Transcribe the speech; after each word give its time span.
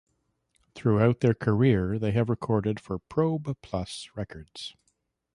Throughout 0.73 1.19
their 1.19 1.35
career, 1.35 1.99
they 1.99 2.09
have 2.09 2.27
recorded 2.27 2.79
for 2.79 2.97
Probe 2.97 3.55
Plus 3.61 4.09
records. 4.15 4.73